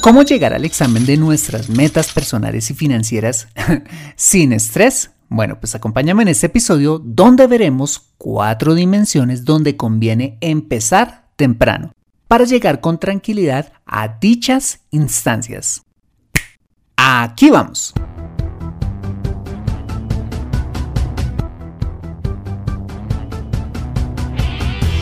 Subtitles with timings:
[0.00, 3.48] ¿Cómo llegar al examen de nuestras metas personales y financieras
[4.16, 5.10] sin estrés?
[5.28, 11.92] Bueno, pues acompáñame en este episodio donde veremos cuatro dimensiones donde conviene empezar temprano
[12.28, 15.82] para llegar con tranquilidad a dichas instancias.
[16.96, 17.92] Aquí vamos.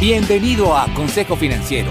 [0.00, 1.90] Bienvenido a Consejo Financiero,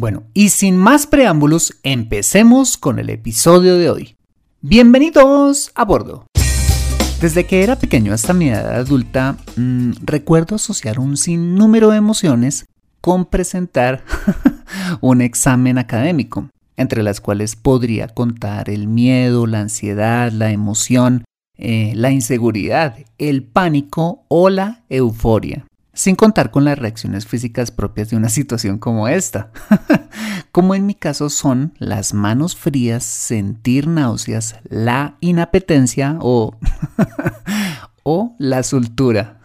[0.00, 4.16] Bueno, y sin más preámbulos, empecemos con el episodio de hoy.
[4.62, 6.24] Bienvenidos a bordo.
[7.20, 12.64] Desde que era pequeño hasta mi edad adulta, mm, recuerdo asociar un sinnúmero de emociones
[13.02, 14.02] con presentar
[15.02, 21.24] un examen académico, entre las cuales podría contar el miedo, la ansiedad, la emoción,
[21.58, 28.10] eh, la inseguridad, el pánico o la euforia sin contar con las reacciones físicas propias
[28.10, 29.50] de una situación como esta,
[30.52, 36.56] como en mi caso son las manos frías, sentir náuseas, la inapetencia o,
[38.38, 39.40] la soltura.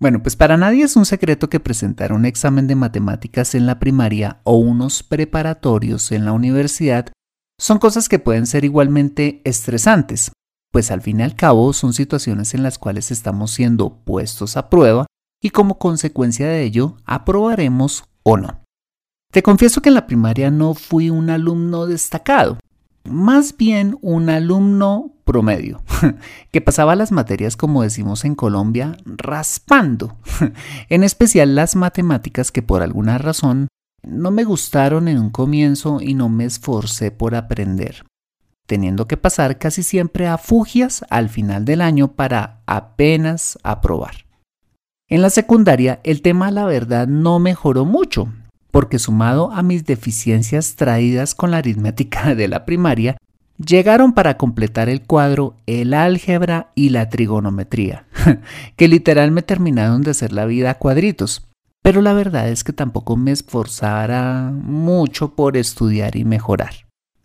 [0.00, 3.78] bueno, pues para nadie es un secreto que presentar un examen de matemáticas en la
[3.78, 7.12] primaria o unos preparatorios en la universidad
[7.60, 10.32] son cosas que pueden ser igualmente estresantes,
[10.72, 14.68] pues al fin y al cabo son situaciones en las cuales estamos siendo puestos a
[14.70, 15.06] prueba
[15.44, 18.62] y como consecuencia de ello aprobaremos o no.
[19.30, 22.58] Te confieso que en la primaria no fui un alumno destacado,
[23.04, 25.82] más bien un alumno promedio,
[26.50, 30.16] que pasaba las materias como decimos en Colombia raspando,
[30.88, 33.68] en especial las matemáticas que por alguna razón
[34.02, 38.06] no me gustaron en un comienzo y no me esforcé por aprender,
[38.66, 44.24] teniendo que pasar casi siempre a fugias al final del año para apenas aprobar.
[45.14, 48.32] En la secundaria el tema la verdad no mejoró mucho,
[48.72, 53.16] porque sumado a mis deficiencias traídas con la aritmética de la primaria,
[53.64, 58.06] llegaron para completar el cuadro el álgebra y la trigonometría,
[58.76, 61.46] que literal me terminaron de hacer la vida a cuadritos.
[61.80, 66.83] Pero la verdad es que tampoco me esforzara mucho por estudiar y mejorar.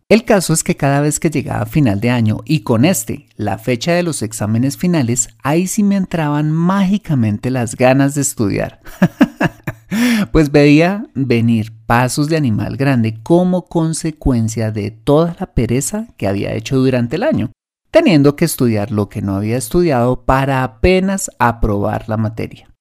[0.09, 3.59] El caso es que cada vez que llegaba final de año y con este, la
[3.59, 8.79] fecha de los exámenes finales, ahí sí me entraban mágicamente las ganas de estudiar.
[10.31, 16.55] pues veía venir pasos de animal grande como consecuencia de toda la pereza que había
[16.55, 17.51] hecho durante el año,
[17.91, 22.73] teniendo que estudiar lo que no había estudiado para apenas aprobar la materia.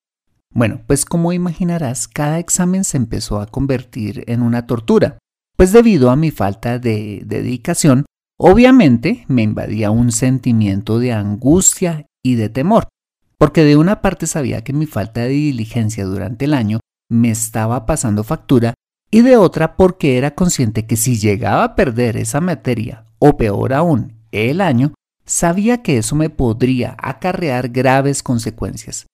[0.54, 5.18] Bueno, pues como imaginarás, cada examen se empezó a convertir en una tortura
[5.58, 8.06] pues debido a mi falta de dedicación,
[8.38, 12.86] obviamente me invadía un sentimiento de angustia y de temor,
[13.38, 16.78] porque de una parte sabía que mi falta de diligencia durante el año
[17.10, 18.74] me estaba pasando factura
[19.10, 23.72] y de otra porque era consciente que si llegaba a perder esa materia, o peor
[23.72, 24.94] aún, el año,
[25.24, 29.06] sabía que eso me podría acarrear graves consecuencias.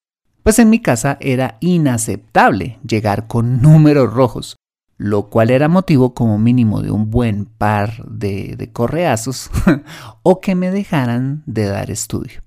[0.43, 4.57] Pues en mi casa era inaceptable llegar con números rojos,
[4.97, 9.51] lo cual era motivo como mínimo de un buen par de, correazos
[10.23, 12.43] o que me dejaran de dar estudio.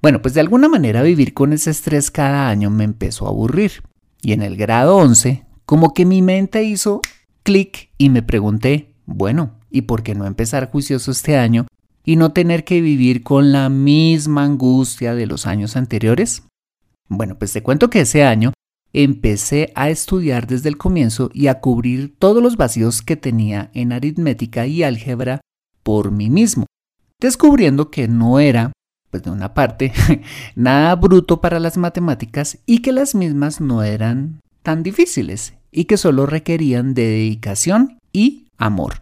[0.00, 3.82] Bueno, pues de alguna manera vivir con ese estrés cada año me empezó a aburrir.
[4.22, 7.00] Y en el grado 11, como que mi mente hizo
[7.42, 11.66] clic y me pregunté, bueno, ¿y por qué no empezar juicioso este año
[12.04, 16.42] y no tener que vivir con la misma angustia de los años anteriores?
[17.08, 18.52] Bueno, pues te cuento que ese año
[18.92, 23.92] empecé a estudiar desde el comienzo y a cubrir todos los vacíos que tenía en
[23.92, 25.40] aritmética y álgebra
[25.82, 26.66] por mí mismo,
[27.20, 28.72] descubriendo que no era
[29.10, 29.92] pues de una parte,
[30.54, 35.96] nada bruto para las matemáticas y que las mismas no eran tan difíciles y que
[35.96, 39.00] solo requerían de dedicación y amor.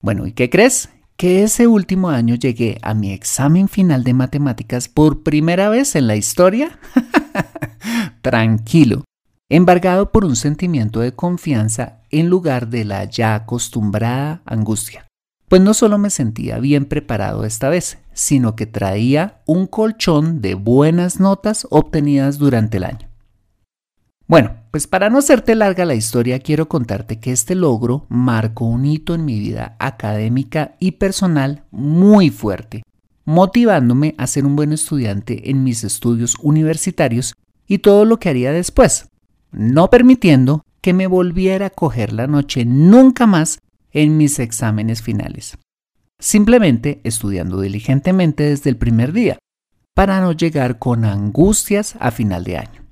[0.00, 0.90] Bueno, ¿y qué crees?
[1.18, 6.06] Que ese último año llegué a mi examen final de matemáticas por primera vez en
[6.06, 6.78] la historia.
[8.22, 9.02] Tranquilo,
[9.48, 15.08] embargado por un sentimiento de confianza en lugar de la ya acostumbrada angustia.
[15.48, 20.54] Pues no solo me sentía bien preparado esta vez, sino que traía un colchón de
[20.54, 23.08] buenas notas obtenidas durante el año.
[24.28, 28.84] Bueno, pues para no hacerte larga la historia, quiero contarte que este logro marcó un
[28.84, 32.82] hito en mi vida académica y personal muy fuerte,
[33.24, 37.34] motivándome a ser un buen estudiante en mis estudios universitarios
[37.66, 39.08] y todo lo que haría después,
[39.52, 43.58] no permitiendo que me volviera a coger la noche nunca más
[43.92, 45.56] en mis exámenes finales.
[46.18, 49.38] Simplemente estudiando diligentemente desde el primer día,
[49.94, 52.87] para no llegar con angustias a final de año.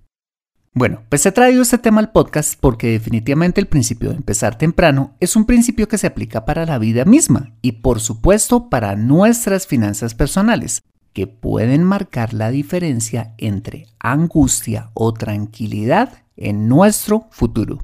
[0.78, 5.17] Bueno, pues he traído este tema al podcast porque definitivamente el principio de empezar temprano
[5.20, 9.67] es un principio que se aplica para la vida misma y por supuesto para nuestras
[9.67, 10.82] finanzas personales,
[11.14, 17.78] que pueden marcar la diferencia entre angustia o tranquilidad en nuestro futuro.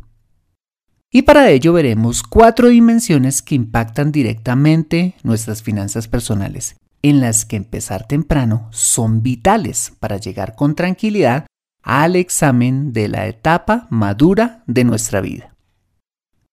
[1.11, 7.57] Y para ello veremos cuatro dimensiones que impactan directamente nuestras finanzas personales, en las que
[7.57, 11.47] empezar temprano son vitales para llegar con tranquilidad
[11.83, 15.55] al examen de la etapa madura de nuestra vida.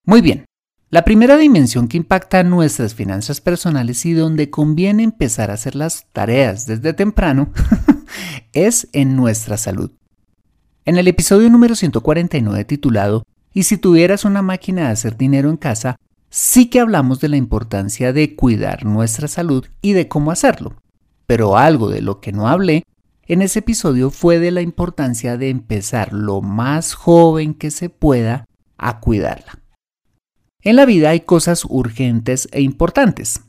[0.06, 0.46] Muy bien,
[0.90, 6.08] la primera dimensión que impacta nuestras finanzas personales y donde conviene empezar a hacer las
[6.14, 7.52] tareas desde temprano
[8.54, 9.92] es en nuestra salud.
[10.86, 13.24] En el episodio número 149 titulado
[13.54, 15.98] y si tuvieras una máquina de hacer dinero en casa,
[16.32, 20.74] sí que hablamos de la importancia de cuidar nuestra salud y de cómo hacerlo.
[21.28, 22.84] Pero algo de lo que no hablé
[23.30, 28.46] en ese episodio fue de la importancia de empezar lo más joven que se pueda
[28.78, 29.60] a cuidarla.
[30.62, 33.42] En la vida hay cosas urgentes e importantes.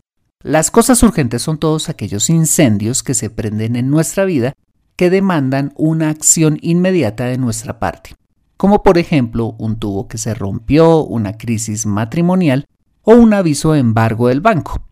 [0.42, 4.52] Las cosas urgentes son todos aquellos incendios que se prenden en nuestra vida
[4.96, 8.14] que demandan una acción inmediata de nuestra parte
[8.60, 12.66] como por ejemplo un tubo que se rompió, una crisis matrimonial
[13.00, 14.82] o un aviso de embargo del banco.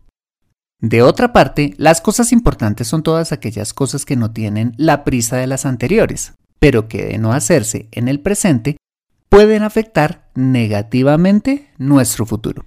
[0.81, 5.35] De otra parte, las cosas importantes son todas aquellas cosas que no tienen la prisa
[5.35, 8.77] de las anteriores, pero que de no hacerse en el presente
[9.27, 12.63] pueden afectar negativamente nuestro futuro.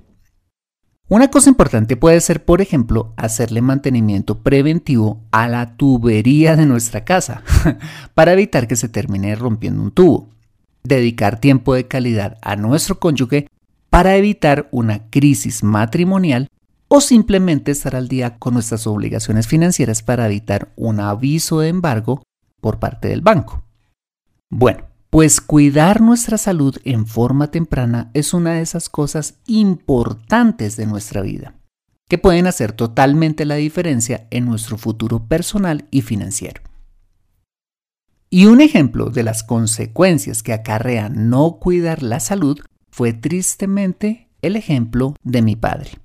[1.08, 7.04] Una cosa importante puede ser, por ejemplo, hacerle mantenimiento preventivo a la tubería de nuestra
[7.04, 7.42] casa
[8.14, 10.28] para evitar que se termine rompiendo un tubo
[10.84, 13.48] dedicar tiempo de calidad a nuestro cónyuge
[13.90, 16.48] para evitar una crisis matrimonial
[16.94, 22.22] o simplemente estar al día con nuestras obligaciones financieras para evitar un aviso de embargo
[22.60, 23.64] por parte del banco.
[24.50, 30.84] Bueno, pues cuidar nuestra salud en forma temprana es una de esas cosas importantes de
[30.84, 31.54] nuestra vida,
[32.10, 36.60] que pueden hacer totalmente la diferencia en nuestro futuro personal y financiero.
[38.28, 44.56] Y un ejemplo de las consecuencias que acarrea no cuidar la salud fue tristemente el
[44.56, 46.01] ejemplo de mi padre.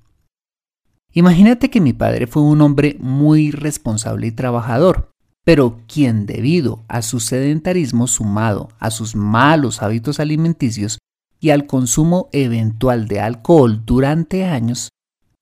[1.12, 5.10] Imagínate que mi padre fue un hombre muy responsable y trabajador,
[5.44, 10.98] pero quien debido a su sedentarismo sumado a sus malos hábitos alimenticios
[11.40, 14.90] y al consumo eventual de alcohol durante años,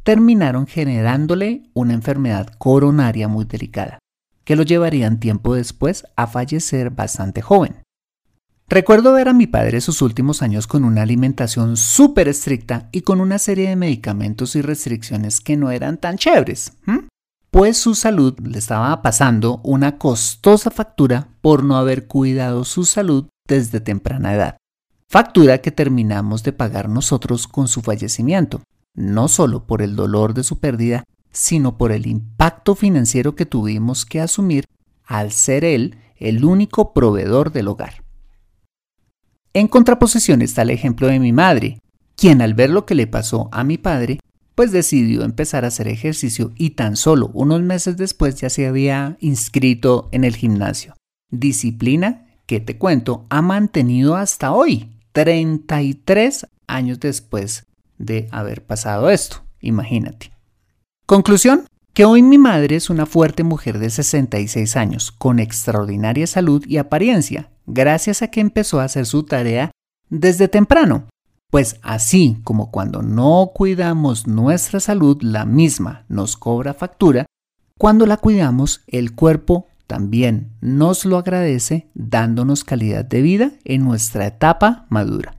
[0.04, 3.98] terminaron generándole una enfermedad coronaria muy delicada
[4.46, 7.82] que lo llevarían tiempo después a fallecer bastante joven.
[8.68, 13.20] Recuerdo ver a mi padre sus últimos años con una alimentación súper estricta y con
[13.20, 16.72] una serie de medicamentos y restricciones que no eran tan chéveres,
[17.52, 23.28] pues su salud le estaba pasando una costosa factura por no haber cuidado su salud
[23.46, 24.56] desde temprana edad.
[25.08, 28.62] Factura que terminamos de pagar nosotros con su fallecimiento,
[28.94, 34.04] no solo por el dolor de su pérdida, sino por el impacto financiero que tuvimos
[34.04, 34.64] que asumir
[35.04, 38.05] al ser él el único proveedor del hogar.
[39.56, 41.80] En contraposición está el ejemplo de mi madre,
[42.14, 44.20] quien al ver lo que le pasó a mi padre,
[44.54, 49.16] pues decidió empezar a hacer ejercicio y tan solo unos meses después ya se había
[49.18, 50.92] inscrito en el gimnasio.
[51.30, 57.64] Disciplina que te cuento ha mantenido hasta hoy, 33 años después
[57.96, 60.32] de haber pasado esto, imagínate.
[61.06, 66.62] Conclusión, que hoy mi madre es una fuerte mujer de 66 años, con extraordinaria salud
[66.66, 69.70] y apariencia, gracias a que empezó a hacer su tarea
[70.08, 71.08] desde temprano.
[71.50, 77.26] Pues así como cuando no cuidamos nuestra salud, la misma nos cobra factura,
[77.78, 84.26] cuando la cuidamos, el cuerpo también nos lo agradece dándonos calidad de vida en nuestra
[84.26, 85.36] etapa madura.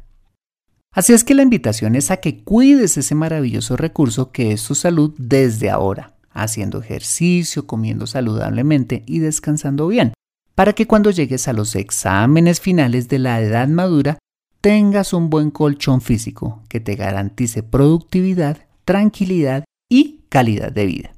[0.94, 4.74] Así es que la invitación es a que cuides ese maravilloso recurso que es tu
[4.74, 10.14] salud desde ahora haciendo ejercicio, comiendo saludablemente y descansando bien,
[10.58, 14.18] para que cuando llegues a los exámenes finales de la edad madura
[14.60, 21.12] tengas un buen colchón físico que te garantice productividad, tranquilidad y calidad de vida.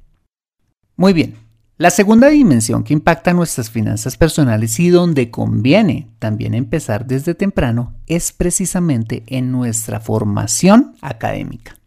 [0.94, 1.36] Muy bien,
[1.78, 7.94] la segunda dimensión que impacta nuestras finanzas personales y donde conviene también empezar desde temprano
[8.06, 11.78] es precisamente en nuestra formación académica.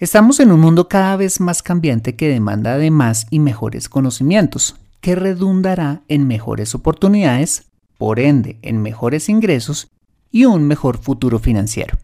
[0.00, 4.74] Estamos en un mundo cada vez más cambiante que demanda de más y mejores conocimientos,
[5.06, 9.86] que redundará en mejores oportunidades, por ende en mejores ingresos
[10.32, 11.96] y un mejor futuro financiero.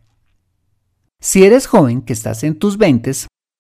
[1.19, 3.11] Si eres joven que estás en tus 20,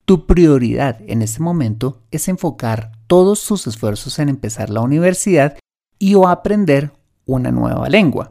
[0.04, 5.58] tu prioridad en este momento es enfocar todos tus esfuerzos en empezar la universidad
[5.98, 6.92] y o aprender
[7.26, 8.30] una nueva lengua.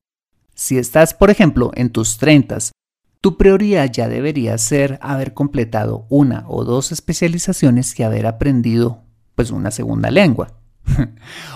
[0.55, 2.57] Si estás, por ejemplo, en tus 30
[3.19, 9.03] tu prioridad ya debería ser haber completado una o dos especializaciones y haber aprendido
[9.35, 10.60] pues una segunda lengua.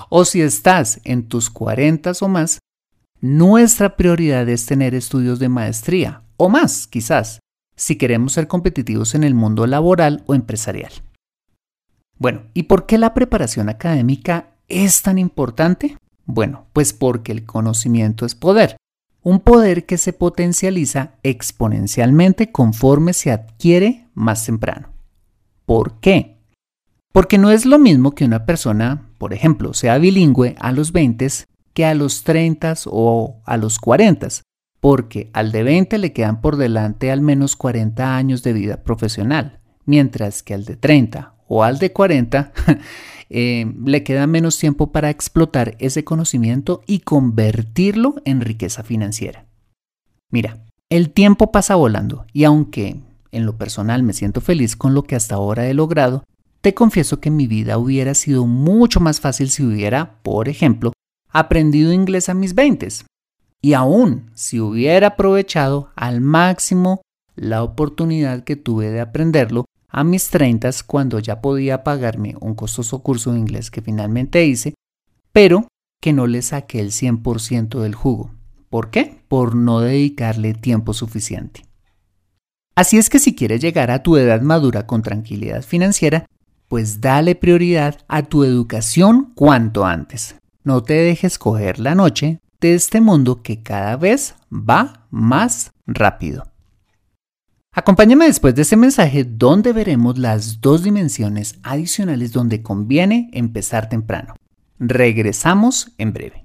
[0.09, 2.59] O si estás en tus 40 o más,
[3.21, 7.39] nuestra prioridad es tener estudios de maestría o más, quizás,
[7.75, 10.91] si queremos ser competitivos en el mundo laboral o empresarial.
[12.17, 15.97] Bueno, ¿y por qué la preparación académica es tan importante?
[16.25, 18.77] Bueno, pues porque el conocimiento es poder
[19.25, 24.89] un poder que se potencializa exponencialmente conforme se adquiere más temprano.
[25.65, 26.37] ¿Por qué?
[27.11, 31.27] Porque no es lo mismo que una persona, por ejemplo, sea bilingüe a los 20
[31.73, 34.27] que a los 30 o a los 40,
[34.79, 39.61] porque al de 20 le quedan por delante al menos 40 años de vida profesional,
[39.83, 42.53] mientras que al de 30 o al de 40
[43.31, 49.47] Eh, le queda menos tiempo para explotar ese conocimiento y convertirlo en riqueza financiera.
[50.29, 52.97] Mira, el tiempo pasa volando y aunque
[53.31, 56.23] en lo personal me siento feliz con lo que hasta ahora he logrado,
[56.65, 60.93] te confieso que mi vida hubiera sido mucho más fácil si hubiera, por ejemplo,
[61.29, 62.87] aprendido inglés a mis 20
[63.61, 67.03] y aún si hubiera aprovechado al máximo
[67.35, 73.03] la oportunidad que tuve de aprenderlo a mis 30 cuando ya podía pagarme un costoso
[73.03, 74.73] curso de inglés que finalmente hice,
[75.31, 75.67] pero
[76.01, 78.31] que no le saqué el 100% del jugo.
[78.71, 79.21] ¿Por qué?
[79.27, 81.61] Por no dedicarle tiempo suficiente.
[82.73, 86.25] Así es que si quieres llegar a tu edad madura con tranquilidad financiera,
[86.75, 90.35] pues dale prioridad a tu educación cuanto antes.
[90.65, 96.51] No te dejes coger la noche de este mundo que cada vez va más rápido.
[97.71, 104.35] Acompáñame después de este mensaje donde veremos las dos dimensiones adicionales donde conviene empezar temprano.
[104.77, 106.44] Regresamos en breve.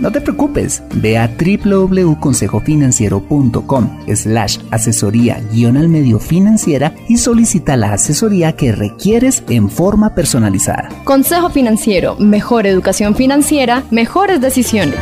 [0.00, 7.92] no te preocupes, ve a www.consejofinanciero.com slash asesoría guion al medio financiera y solicita la
[7.92, 10.88] asesoría que requieres en forma personalizada.
[11.04, 14.98] Consejo Financiero, mejor educación financiera, mejores decisiones.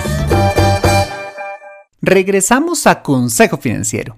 [2.00, 4.16] Regresamos a Consejo Financiero.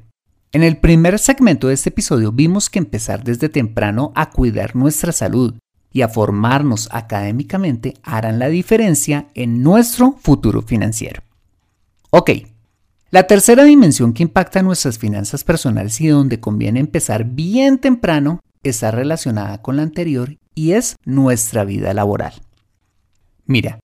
[0.52, 5.12] En el primer segmento de este episodio vimos que empezar desde temprano a cuidar nuestra
[5.12, 5.54] salud
[5.94, 11.22] y a formarnos académicamente harán la diferencia en nuestro futuro financiero.
[12.10, 12.30] Ok,
[13.10, 18.90] la tercera dimensión que impacta nuestras finanzas personales y donde conviene empezar bien temprano está
[18.90, 22.34] relacionada con la anterior y es nuestra vida laboral.
[23.46, 23.78] Mira,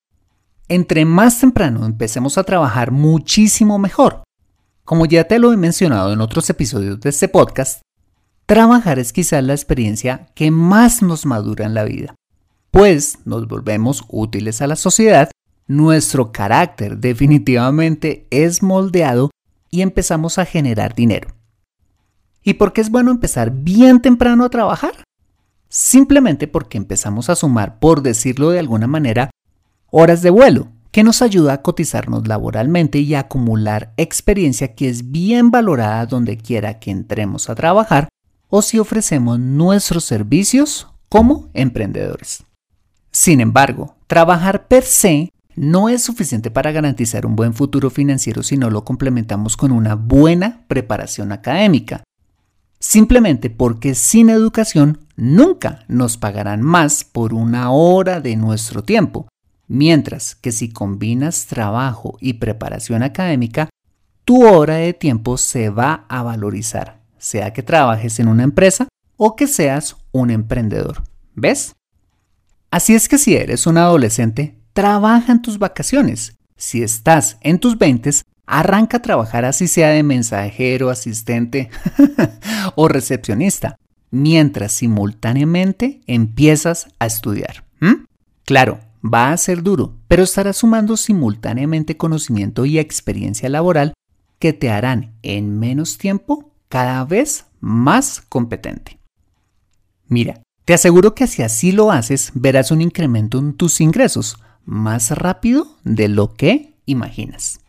[0.67, 4.25] entre más temprano empecemos a trabajar muchísimo mejor.
[4.85, 7.83] Como ya te lo he mencionado en otros episodios de este podcast,
[8.51, 12.17] trabajar es quizás la experiencia que más nos madura en la vida,
[12.73, 15.31] pues nos volvemos útiles a la sociedad,
[15.69, 19.31] nuestro carácter definitivamente es moldeado
[19.71, 21.29] y empezamos a generar dinero.
[22.43, 25.05] ¿Y por qué es bueno empezar bien temprano a trabajar?
[25.69, 29.31] Simplemente porque empezamos a sumar, por decirlo de alguna manera,
[29.93, 35.13] horas de vuelo, que nos ayuda a cotizarnos laboralmente y a acumular experiencia que es
[35.13, 38.09] bien valorada donde quiera que entremos a trabajar
[38.51, 42.45] o si ofrecemos nuestros servicios como emprendedores.
[43.11, 48.57] Sin embargo, trabajar per se no es suficiente para garantizar un buen futuro financiero si
[48.57, 52.03] no lo complementamos con una buena preparación académica.
[52.79, 59.29] Simplemente porque sin educación nunca nos pagarán más por una hora de nuestro tiempo,
[59.69, 63.69] mientras que si combinas trabajo y preparación académica,
[64.25, 69.37] tu hora de tiempo se va a valorizar, sea que trabajes en una empresa o
[69.37, 71.05] que seas un emprendedor.
[71.35, 71.77] ¿Ves?
[72.71, 76.37] Así es que si eres un adolescente, trabaja en tus vacaciones.
[76.57, 78.11] Si estás en tus 20,
[78.47, 81.71] arranca a trabajar así sea de mensajero, asistente
[82.75, 83.77] o recepcionista,
[84.11, 87.65] mientras simultáneamente empiezas a estudiar.
[88.45, 93.95] Claro, va a ser duro, pero estarás sumando simultáneamente conocimiento y experiencia laboral
[94.41, 98.99] que te harán en menos tiempo cada vez más competente.
[100.07, 105.11] Mira, te aseguro que si así lo haces, verás un incremento en tus ingresos más
[105.11, 107.61] rápido de lo que imaginas.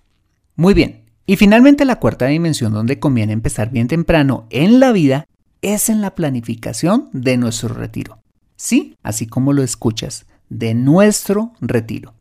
[0.56, 5.26] Muy bien, y finalmente la cuarta dimensión donde conviene empezar bien temprano en la vida
[5.62, 8.20] es en la planificación de nuestro retiro.
[8.56, 12.14] Sí, así como lo escuchas, de nuestro retiro.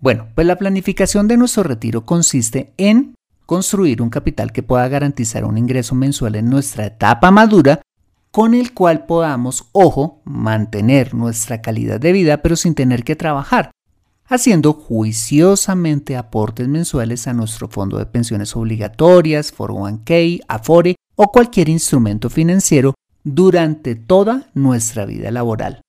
[0.00, 3.14] Bueno, pues la planificación de nuestro retiro consiste en
[3.46, 7.82] construir un capital que pueda garantizar un ingreso mensual en nuestra etapa madura
[8.30, 13.70] con el cual podamos, ojo, mantener nuestra calidad de vida pero sin tener que trabajar,
[14.26, 22.28] haciendo juiciosamente aportes mensuales a nuestro fondo de pensiones obligatorias, 401k, Afore o cualquier instrumento
[22.28, 25.80] financiero durante toda nuestra vida laboral.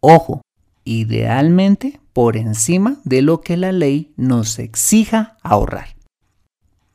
[0.00, 0.42] Ojo,
[0.84, 5.94] idealmente por encima de lo que la ley nos exija ahorrar.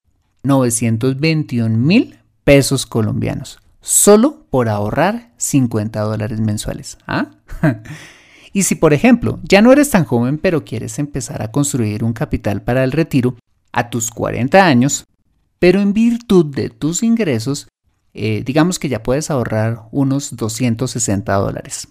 [0.44, 6.98] 921 mil pesos colombianos solo por ahorrar 50 dólares mensuales.
[7.08, 7.32] ¿ah?
[8.54, 12.14] y si, por ejemplo, ya no eres tan joven pero quieres empezar a construir un
[12.14, 13.36] capital para el retiro
[13.72, 15.06] a tus 40 años,
[15.60, 17.68] pero en virtud de tus ingresos,
[18.14, 21.88] eh, digamos que ya puedes ahorrar unos 260 dólares.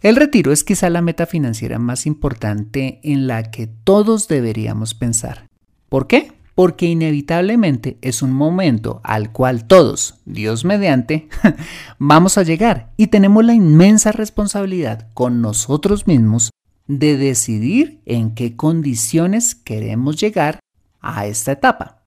[0.00, 5.48] El retiro es quizá la meta financiera más importante en la que todos deberíamos pensar.
[5.88, 6.37] ¿Por qué?
[6.58, 11.28] Porque inevitablemente es un momento al cual todos, Dios mediante,
[12.00, 16.50] vamos a llegar y tenemos la inmensa responsabilidad con nosotros mismos
[16.88, 20.58] de decidir en qué condiciones queremos llegar
[21.00, 22.02] a esta etapa.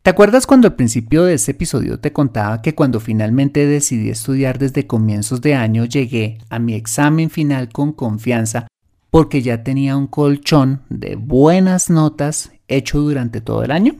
[0.00, 4.58] ¿Te acuerdas cuando al principio de este episodio te contaba que cuando finalmente decidí estudiar
[4.58, 8.68] desde comienzos de año llegué a mi examen final con confianza
[9.10, 13.96] porque ya tenía un colchón de buenas notas hecho durante todo el año?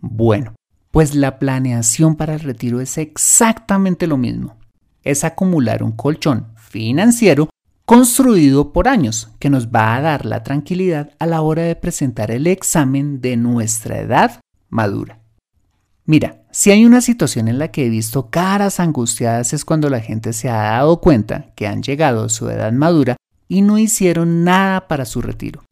[0.00, 0.54] Bueno,
[0.90, 4.56] pues la planeación para el retiro es exactamente lo mismo.
[5.02, 7.48] Es acumular un colchón financiero
[7.84, 12.30] construido por años que nos va a dar la tranquilidad a la hora de presentar
[12.30, 15.20] el examen de nuestra edad madura.
[16.04, 20.00] Mira, si hay una situación en la que he visto caras angustiadas es cuando la
[20.00, 23.16] gente se ha dado cuenta que han llegado a su edad madura
[23.48, 25.62] y no hicieron nada para su retiro.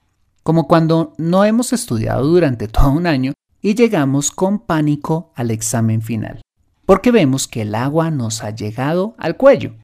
[0.44, 6.02] Como cuando no hemos estudiado durante todo un año y llegamos con pánico al examen
[6.02, 6.42] final,
[6.84, 9.74] porque vemos que el agua nos ha llegado al cuello.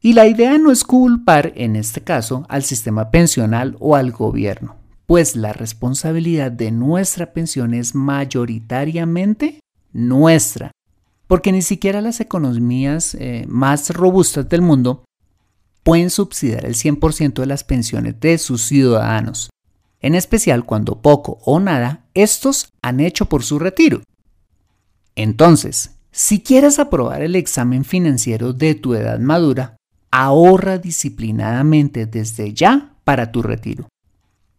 [0.00, 4.76] Y la idea no es culpar, en este caso, al sistema pensional o al gobierno,
[5.06, 9.60] pues la responsabilidad de nuestra pensión es mayoritariamente
[9.92, 10.72] nuestra,
[11.28, 15.04] porque ni siquiera las economías eh, más robustas del mundo
[15.84, 19.50] pueden subsidiar el 100% de las pensiones de sus ciudadanos
[20.04, 24.02] en especial cuando poco o nada estos han hecho por su retiro.
[25.16, 29.76] Entonces, si quieres aprobar el examen financiero de tu edad madura,
[30.10, 33.88] ahorra disciplinadamente desde ya para tu retiro.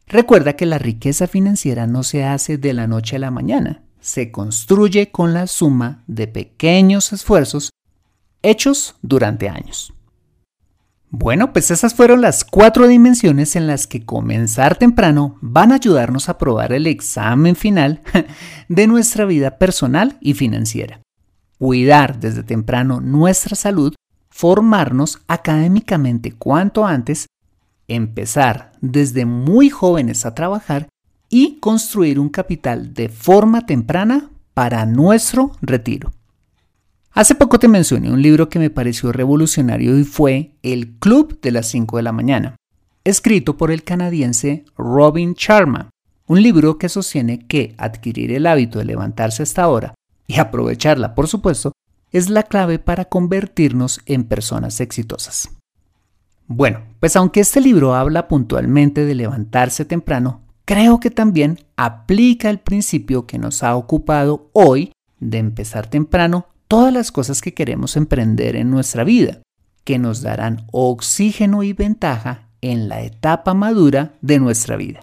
[0.08, 4.32] Recuerda que la riqueza financiera no se hace de la noche a la mañana, se
[4.32, 7.70] construye con la suma de pequeños esfuerzos
[8.42, 9.94] hechos durante años.
[11.10, 16.30] Bueno, pues esas fueron las cuatro dimensiones en las que comenzar temprano van a ayudarnos
[16.30, 18.02] a probar el examen final
[18.70, 21.02] de nuestra vida personal y financiera.
[21.58, 23.96] Cuidar desde temprano nuestra salud,
[24.30, 27.28] formarnos académicamente cuanto antes,
[27.88, 30.90] empezar desde muy jóvenes a trabajar
[31.30, 36.12] y construir un capital de forma temprana para nuestro retiro.
[37.16, 41.52] Hace poco te mencioné un libro que me pareció revolucionario y fue El Club de
[41.52, 42.58] las 5 de la mañana,
[43.06, 45.92] escrito por el canadiense Robin Sharma,
[46.28, 49.96] un libro que sostiene que adquirir el hábito de levantarse hasta ahora
[50.28, 51.72] y aprovecharla, por supuesto,
[52.12, 55.50] es la clave para convertirnos en personas exitosas.
[56.48, 62.60] Bueno, pues aunque este libro habla puntualmente de levantarse temprano, creo que también aplica el
[62.60, 68.56] principio que nos ha ocupado hoy de empezar temprano todas las cosas que queremos emprender
[68.56, 69.42] en nuestra vida,
[69.84, 75.02] que nos darán oxígeno y ventaja en la etapa madura de nuestra vida.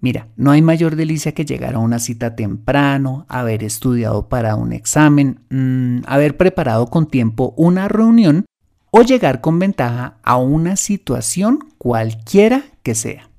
[0.00, 4.72] Mira, no hay mayor delicia que llegar a una cita temprano, haber estudiado para un
[4.72, 8.44] examen, mm, haber preparado con tiempo una reunión
[8.90, 13.30] o llegar con ventaja a una situación cualquiera que sea.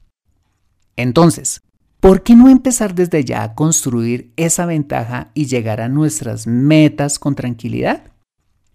[0.95, 1.62] Entonces,
[2.05, 7.17] ¿Por qué no empezar desde ya a construir esa ventaja y llegar a nuestras metas
[7.17, 8.11] con tranquilidad?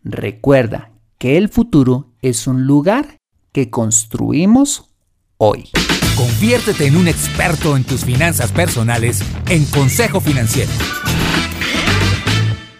[0.02, 3.18] Recuerda que el futuro es un lugar
[3.52, 4.90] que construimos
[5.36, 5.70] hoy.
[6.16, 10.72] Conviértete en un experto en tus finanzas personales en Consejo Financiero.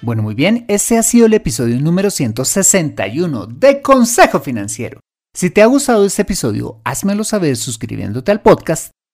[0.03, 4.99] Bueno, muy bien, ese ha sido el episodio número 161 de Consejo Financiero.
[5.33, 8.91] Si te ha gustado este episodio, házmelo saber suscribiéndote al podcast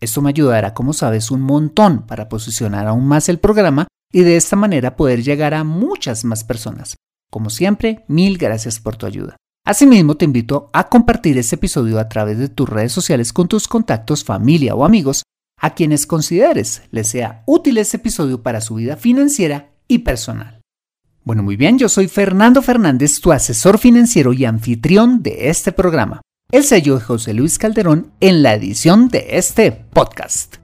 [0.00, 4.36] Esto me ayudará, como sabes, un montón para posicionar aún más el programa y de
[4.36, 6.96] esta manera poder llegar a muchas más personas.
[7.30, 9.36] Como siempre, mil gracias por tu ayuda.
[9.64, 13.68] Asimismo, te invito a compartir este episodio a través de tus redes sociales con tus
[13.68, 15.22] contactos, familia o amigos
[15.60, 20.60] a quienes consideres les sea útil este episodio para su vida financiera y personal.
[21.22, 26.22] Bueno, muy bien, yo soy Fernando Fernández, tu asesor financiero y anfitrión de este programa.
[26.52, 30.56] El sello de José Luis Calderón en la edición de este podcast.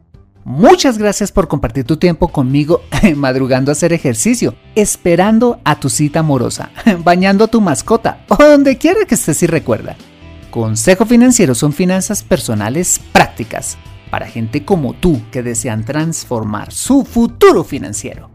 [0.44, 2.82] Muchas gracias por compartir tu tiempo conmigo
[3.14, 6.70] madrugando a hacer ejercicio, esperando a tu cita amorosa,
[7.04, 9.94] bañando a tu mascota o donde quiera que estés y recuerda.
[10.50, 13.78] Consejo Financiero son finanzas personales prácticas
[14.10, 18.28] para gente como tú que desean transformar su futuro financiero.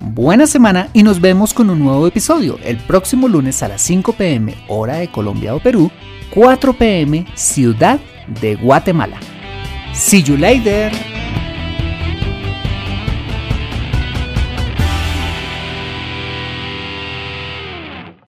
[0.00, 4.12] Buena semana y nos vemos con un nuevo episodio el próximo lunes a las 5
[4.12, 5.90] pm hora de Colombia o Perú,
[6.30, 8.00] 4 pm Ciudad
[8.40, 9.18] de Guatemala.
[9.92, 10.92] See you later.